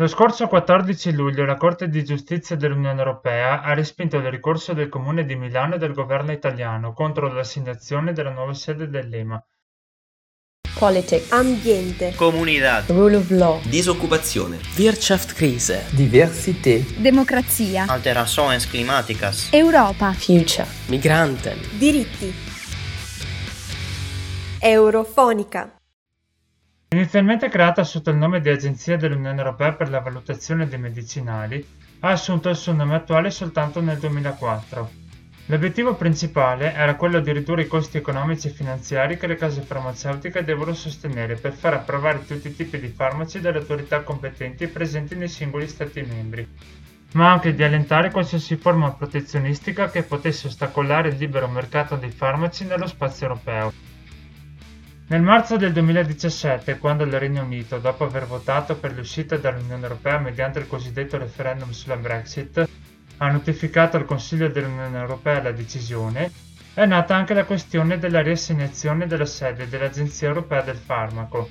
[0.00, 4.88] Lo scorso 14 luglio la Corte di giustizia dell'Unione Europea ha respinto il ricorso del
[4.88, 9.44] Comune di Milano e del governo italiano contro l'assegnazione della nuova sede dell'EMA.
[10.78, 21.58] Politics, ambiente, comunità, rule of law, disoccupazione, Wirtschaftskrise, diversità, democrazia, alterações climáticas, Europa, future, migranten,
[21.76, 22.32] diritti.
[24.60, 25.79] Eurofonica.
[26.92, 31.64] Inizialmente creata sotto il nome di Agenzia dell'Unione Europea per la valutazione dei medicinali,
[32.00, 34.90] ha assunto il suo nome attuale soltanto nel 2004.
[35.46, 40.42] L'obiettivo principale era quello di ridurre i costi economici e finanziari che le case farmaceutiche
[40.42, 45.28] devono sostenere per far approvare tutti i tipi di farmaci dalle autorità competenti presenti nei
[45.28, 46.44] singoli Stati membri,
[47.12, 52.64] ma anche di allentare qualsiasi forma protezionistica che potesse ostacolare il libero mercato dei farmaci
[52.64, 53.89] nello spazio europeo.
[55.10, 60.20] Nel marzo del 2017, quando il Regno Unito, dopo aver votato per l'uscita dall'Unione Europea
[60.20, 62.68] mediante il cosiddetto referendum sulla Brexit,
[63.16, 66.30] ha notificato al Consiglio dell'Unione Europea la decisione,
[66.74, 71.50] è nata anche la questione della riassegnazione della sede dell'Agenzia Europea del Farmaco.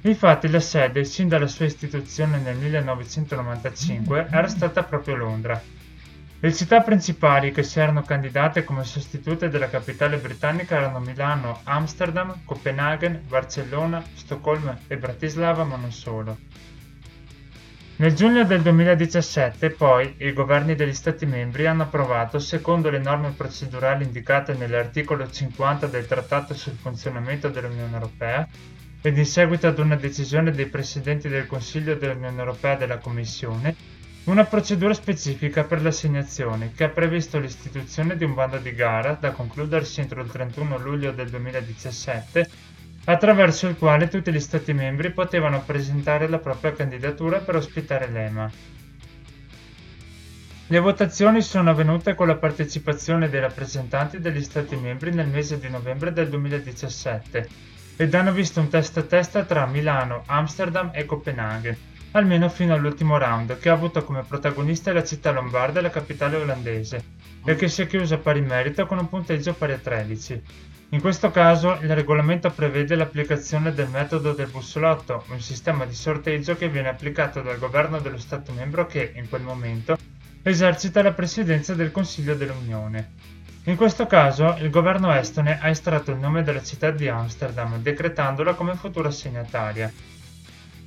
[0.00, 5.62] Infatti la sede, sin dalla sua istituzione nel 1995, era stata proprio Londra.
[6.38, 12.40] Le città principali che si erano candidate come sostitute della capitale britannica erano Milano, Amsterdam,
[12.44, 16.36] Copenaghen, Barcellona, Stoccolma e Bratislava, ma non solo.
[17.96, 23.30] Nel giugno del 2017, poi, i governi degli Stati membri hanno approvato, secondo le norme
[23.30, 28.46] procedurali indicate nell'articolo 50 del Trattato sul funzionamento dell'Unione Europea,
[29.00, 33.74] ed in seguito ad una decisione dei Presidenti del Consiglio dell'Unione Europea e della Commissione,
[34.26, 39.30] una procedura specifica per l'assegnazione che ha previsto l'istituzione di un bando di gara da
[39.30, 42.50] concludersi entro il 31 luglio del 2017
[43.04, 48.50] attraverso il quale tutti gli Stati membri potevano presentare la propria candidatura per ospitare l'EMA.
[50.66, 55.68] Le votazioni sono avvenute con la partecipazione dei rappresentanti degli Stati membri nel mese di
[55.68, 57.48] novembre del 2017
[57.96, 63.18] ed hanno visto un testa a testa tra Milano, Amsterdam e Copenaghen almeno fino all'ultimo
[63.18, 67.02] round, che ha avuto come protagonista la città lombarda e la capitale olandese,
[67.44, 70.42] e che si è chiusa pari merito con un punteggio pari a 13.
[70.90, 76.56] In questo caso il regolamento prevede l'applicazione del metodo del bussolotto, un sistema di sorteggio
[76.56, 79.98] che viene applicato dal governo dello Stato membro che, in quel momento,
[80.42, 83.34] esercita la presidenza del Consiglio dell'Unione.
[83.64, 88.54] In questo caso il governo estone ha estratto il nome della città di Amsterdam, decretandola
[88.54, 89.92] come futura assegnataria.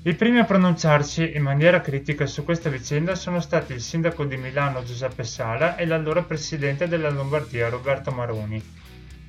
[0.02, 4.38] I primi a pronunciarsi in maniera critica su questa vicenda sono stati il sindaco di
[4.38, 8.64] Milano Giuseppe Sala e l'allora presidente della Lombardia Roberto Maroni,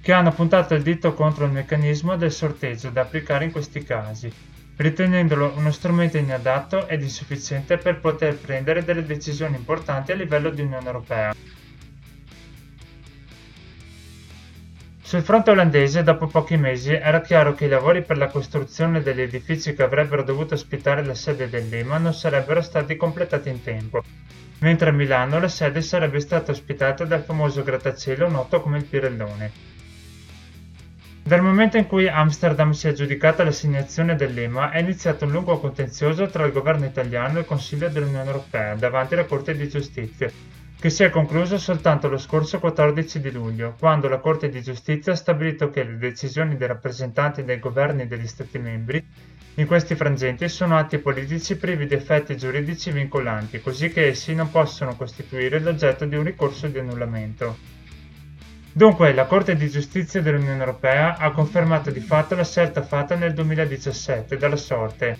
[0.00, 4.32] che hanno puntato il dito contro il meccanismo del sorteggio da applicare in questi casi,
[4.76, 10.62] ritenendolo uno strumento inadatto ed insufficiente per poter prendere delle decisioni importanti a livello di
[10.62, 11.34] Unione Europea.
[15.10, 19.22] Sul fronte olandese, dopo pochi mesi, era chiaro che i lavori per la costruzione degli
[19.22, 24.04] edifici che avrebbero dovuto ospitare la sede dell'EMA non sarebbero stati completati in tempo,
[24.60, 29.50] mentre a Milano la sede sarebbe stata ospitata dal famoso grattacielo noto come il Pirellone.
[31.24, 36.28] Dal momento in cui Amsterdam si è aggiudicata l'assegnazione dell'EMA è iniziato un lungo contenzioso
[36.28, 40.30] tra il governo italiano e il Consiglio dell'Unione Europea davanti alla Corte di Giustizia,
[40.80, 45.12] che si è concluso soltanto lo scorso 14 di luglio, quando la Corte di giustizia
[45.12, 49.06] ha stabilito che le decisioni dei rappresentanti dei governi degli Stati membri
[49.56, 54.50] in questi frangenti sono atti politici privi di effetti giuridici vincolanti, così che essi non
[54.50, 57.58] possono costituire l'oggetto di un ricorso di annullamento.
[58.72, 63.34] Dunque, la Corte di giustizia dell'Unione Europea ha confermato di fatto la scelta fatta nel
[63.34, 65.18] 2017 dalla sorte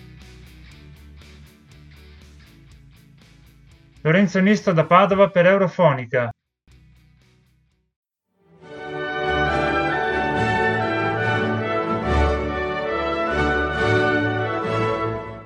[4.03, 6.31] Lorenzo Nisto da Padova per Eurofonica.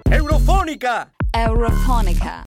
[0.09, 1.11] Eurofonica!
[1.31, 2.43] Eurofonica.